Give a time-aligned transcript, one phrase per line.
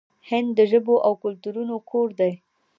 [0.29, 2.33] هند د ژبو او کلتورونو کور دی.